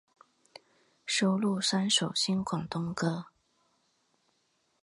[1.05, 3.27] 收录三首新广东歌。